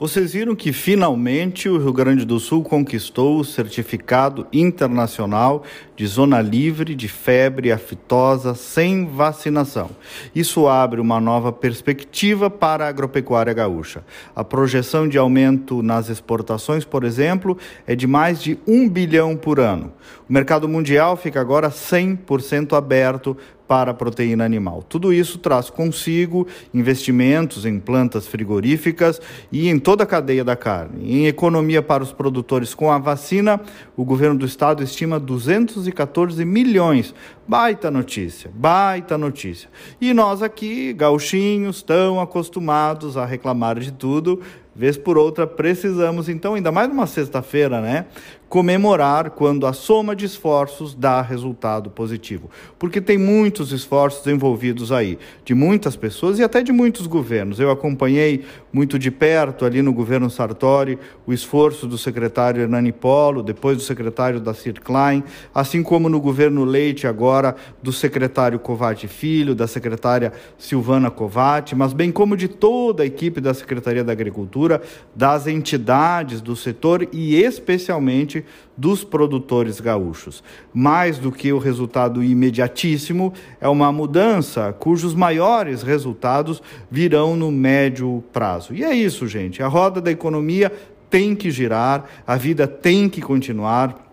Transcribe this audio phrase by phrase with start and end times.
[0.00, 5.64] Vocês viram que finalmente o Rio Grande do Sul conquistou o certificado internacional
[5.96, 9.90] de zona livre de febre aftosa sem vacinação.
[10.32, 14.04] Isso abre uma nova perspectiva para a agropecuária gaúcha.
[14.36, 19.58] A projeção de aumento nas exportações, por exemplo, é de mais de um bilhão por
[19.58, 19.92] ano.
[20.28, 23.36] O mercado mundial fica agora 100% aberto
[23.68, 24.82] para a proteína animal.
[24.82, 29.20] Tudo isso traz consigo investimentos em plantas frigoríficas
[29.52, 31.12] e em toda a cadeia da carne.
[31.12, 33.60] Em economia para os produtores com a vacina,
[33.94, 37.14] o governo do estado estima 214 milhões.
[37.46, 39.68] Baita notícia, baita notícia.
[40.00, 44.40] E nós aqui, gauchinhos, tão acostumados a reclamar de tudo,
[44.78, 48.06] vez por outra precisamos, então, ainda mais numa sexta-feira, né?
[48.48, 52.48] Comemorar quando a soma de esforços dá resultado positivo.
[52.78, 57.58] Porque tem muitos esforços envolvidos aí, de muitas pessoas e até de muitos governos.
[57.58, 63.42] Eu acompanhei muito de perto ali no governo Sartori o esforço do secretário Hernani Polo,
[63.42, 69.08] depois do secretário da Cir Klein, assim como no governo Leite agora do secretário Covati
[69.08, 74.12] Filho, da secretária Silvana Covati, mas bem como de toda a equipe da Secretaria da
[74.12, 74.67] Agricultura
[75.14, 78.44] das entidades do setor e especialmente
[78.76, 80.42] dos produtores gaúchos.
[80.72, 88.22] Mais do que o resultado imediatíssimo, é uma mudança cujos maiores resultados virão no médio
[88.32, 88.74] prazo.
[88.74, 89.62] E é isso, gente.
[89.62, 90.72] A roda da economia
[91.10, 94.06] tem que girar, a vida tem que continuar.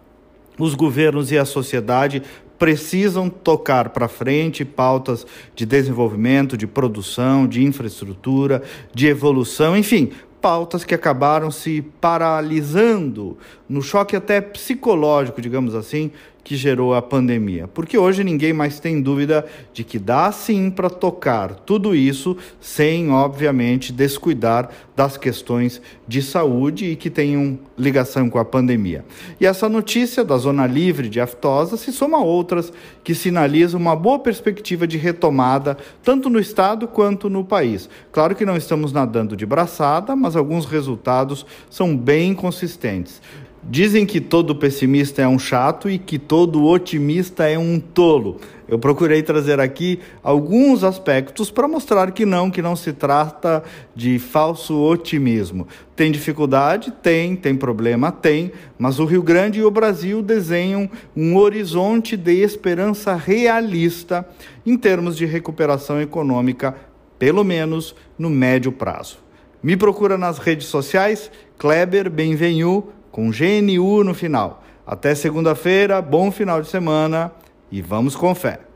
[0.57, 2.23] Os governos e a sociedade
[2.57, 10.11] precisam tocar para frente pautas de desenvolvimento, de produção, de infraestrutura, de evolução, enfim,
[10.45, 13.35] pautas que acabaram se paralisando
[13.67, 16.11] no choque até psicológico, digamos assim,
[16.45, 17.67] que gerou a pandemia.
[17.67, 23.09] Porque hoje ninguém mais tem dúvida de que dá sim para tocar tudo isso sem,
[23.09, 29.03] obviamente, descuidar das questões de saúde e que tenham ligação com a pandemia.
[29.41, 32.71] E essa notícia da zona livre de aftosa se soma a outras
[33.03, 37.89] que sinalizam uma boa perspectiva de retomada, tanto no estado quanto no país.
[38.11, 43.19] Claro que não estamos nadando de braçada, mas alguns resultados são bem consistentes.
[43.67, 48.39] Dizem que todo pessimista é um chato e que todo otimista é um tolo.
[48.67, 53.63] Eu procurei trazer aqui alguns aspectos para mostrar que não, que não se trata
[53.95, 55.67] de falso otimismo.
[55.95, 56.91] Tem dificuldade?
[56.91, 58.11] Tem, tem problema?
[58.11, 60.87] Tem, mas o Rio Grande e o Brasil desenham
[61.17, 64.27] um horizonte de esperança realista
[64.63, 66.75] em termos de recuperação econômica,
[67.17, 69.17] pelo menos no médio prazo.
[69.61, 74.61] Me procura nas redes sociais, Kleber Benvenu com GNU no final.
[74.85, 77.31] Até segunda-feira, bom final de semana
[77.71, 78.65] e vamos com fé.